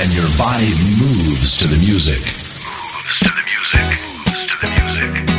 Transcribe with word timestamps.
and 0.00 0.14
your 0.14 0.28
body 0.38 0.70
moves 1.00 1.56
to 1.56 1.66
the 1.66 1.76
music. 1.76 2.20
Moves 2.62 3.18
to 3.18 3.30
the 3.34 3.42
music. 3.50 3.82
Moves 4.26 4.46
to 4.46 4.56
the 4.60 5.14
music. 5.24 5.37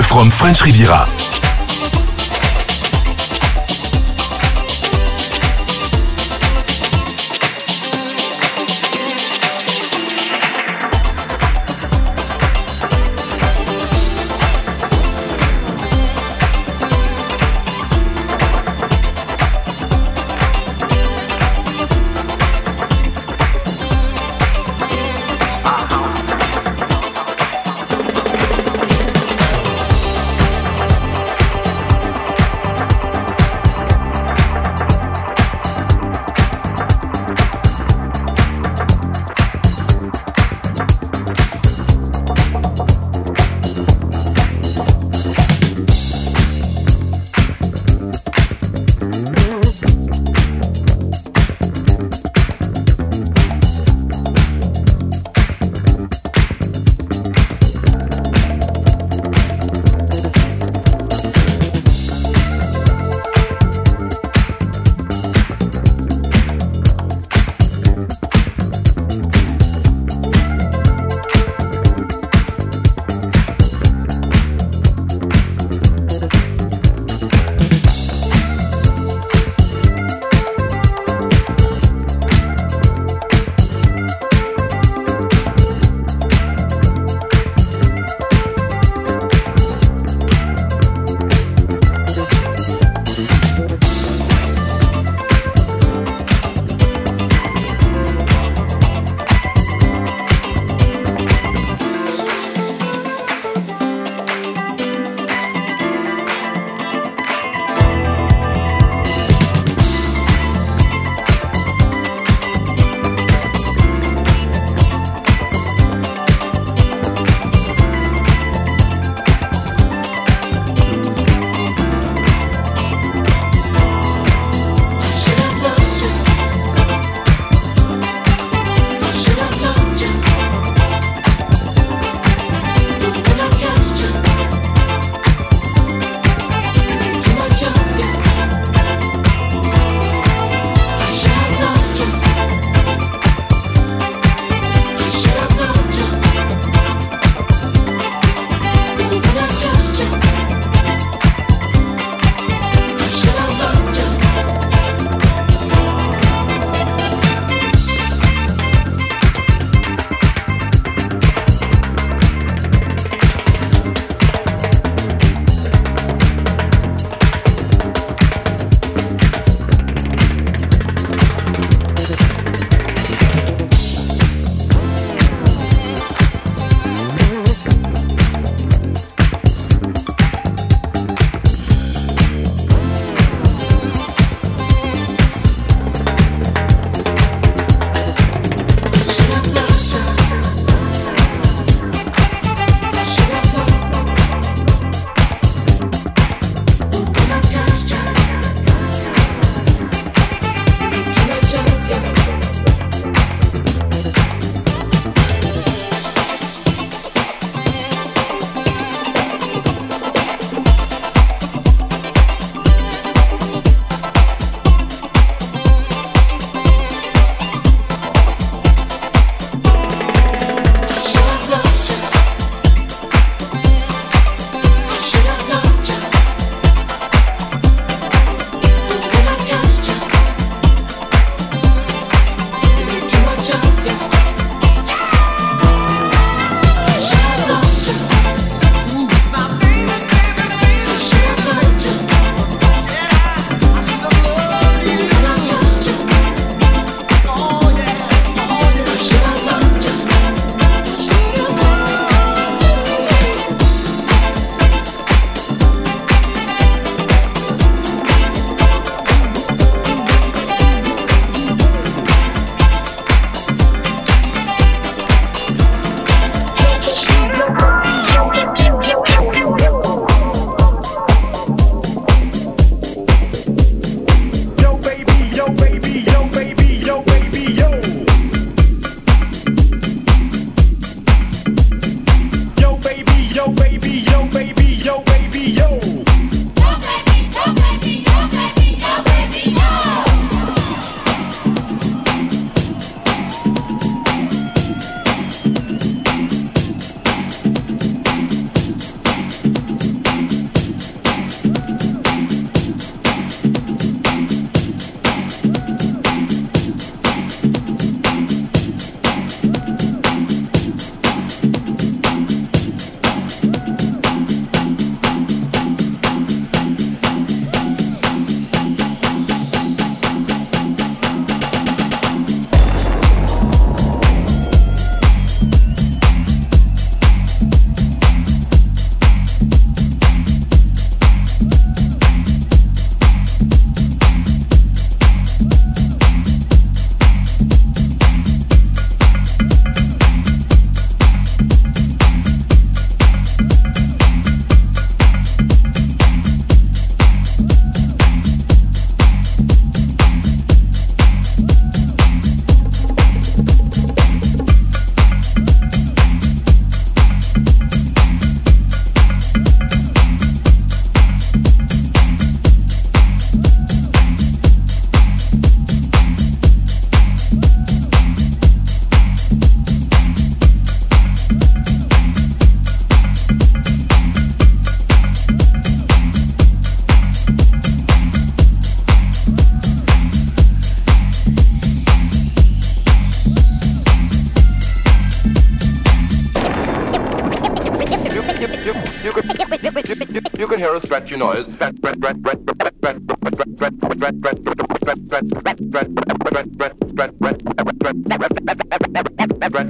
From 0.00 0.30
French 0.30 0.64
Riviera. 0.64 1.23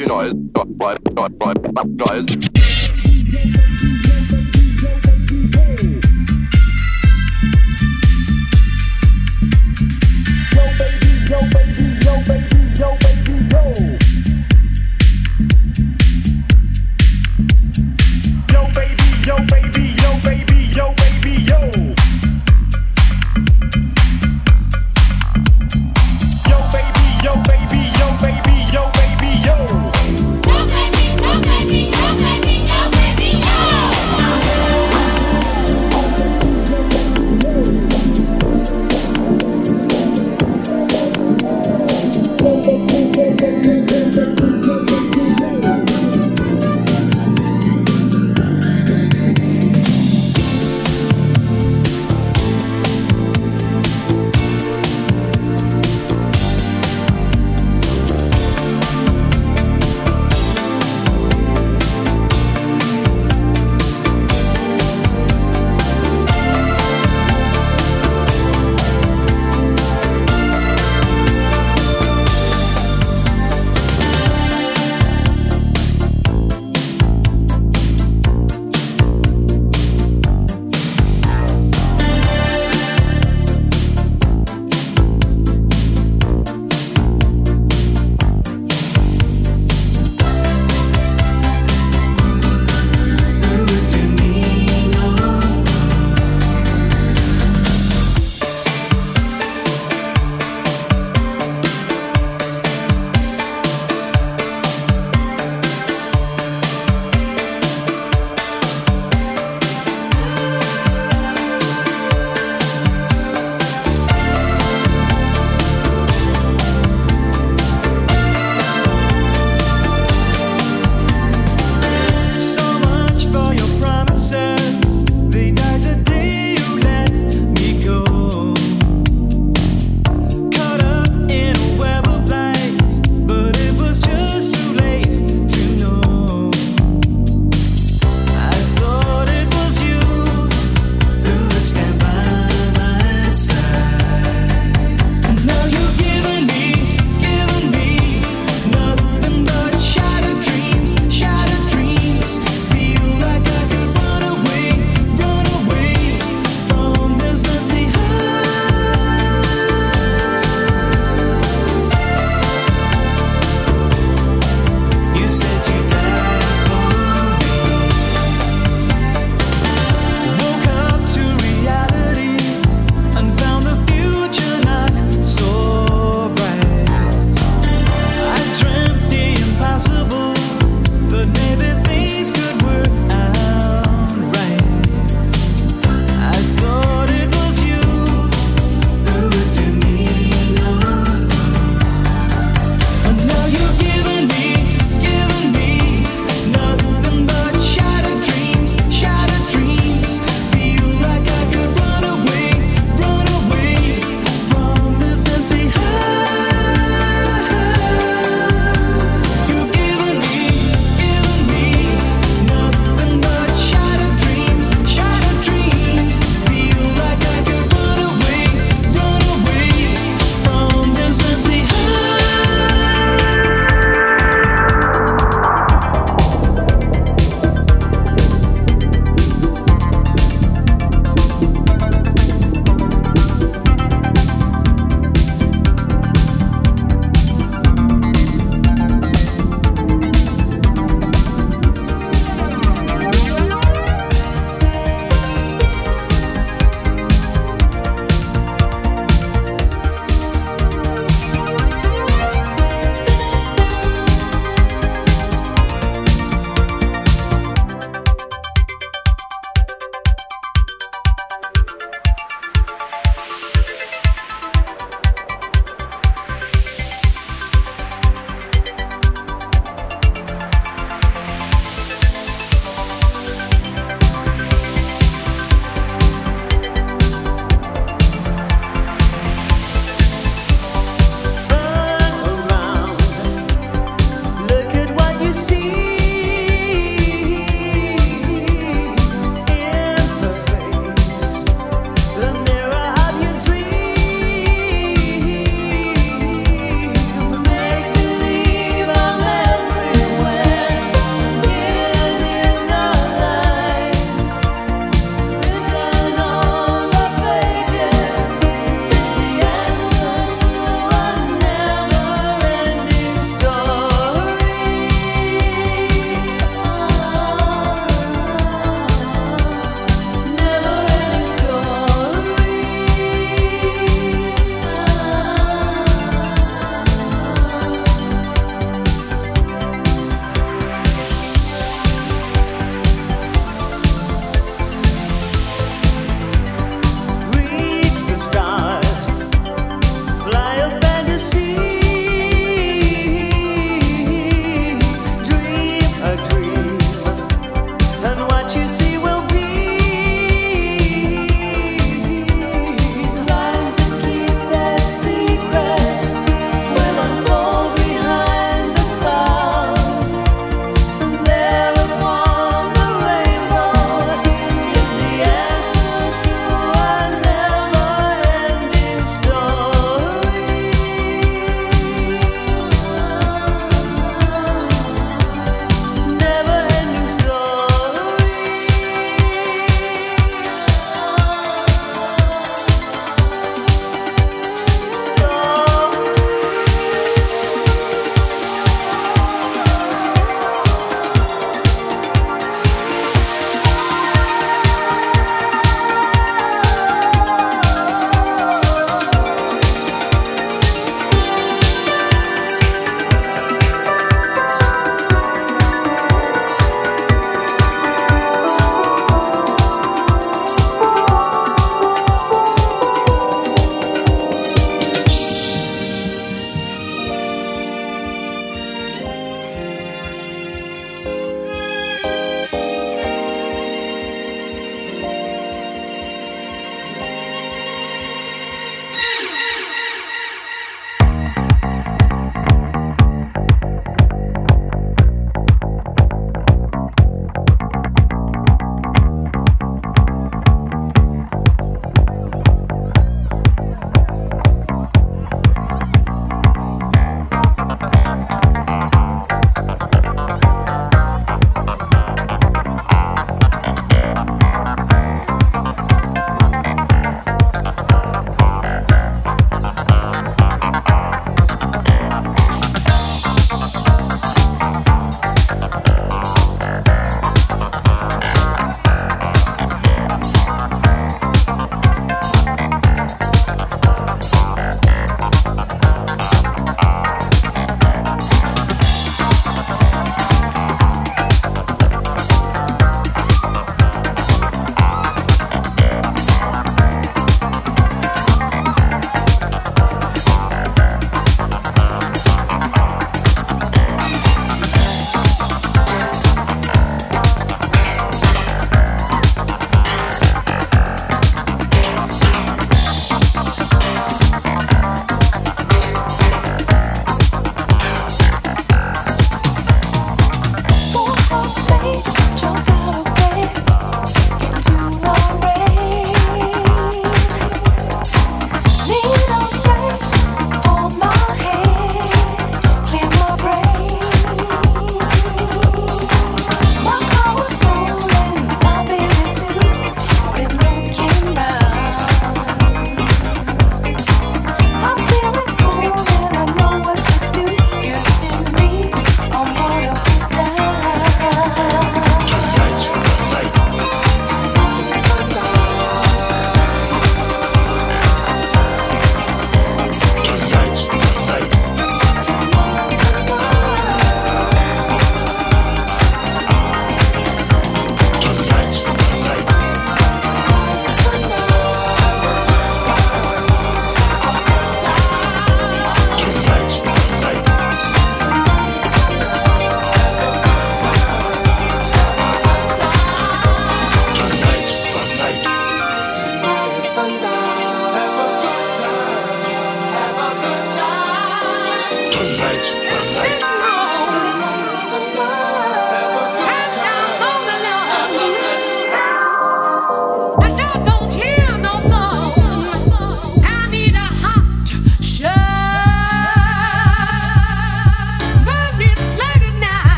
Scratchy 0.00 0.06
noise. 0.06 0.32
Noise. 1.84 2.49